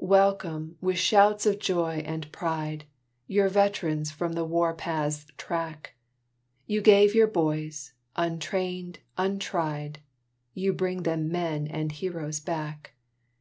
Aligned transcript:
Welcome, 0.00 0.76
with 0.80 0.98
shouts 0.98 1.46
of 1.46 1.60
joy 1.60 2.02
and 2.04 2.32
pride, 2.32 2.86
Your 3.28 3.48
veterans 3.48 4.10
from 4.10 4.32
the 4.32 4.44
war 4.44 4.74
path's 4.74 5.28
track; 5.36 5.94
You 6.66 6.80
gave 6.82 7.14
your 7.14 7.28
boys, 7.28 7.92
untrained, 8.16 8.98
untried; 9.16 10.00
You 10.54 10.72
bring 10.72 11.04
them 11.04 11.28
men 11.30 11.68
and 11.68 11.92
heroes 11.92 12.40
back! 12.40 12.94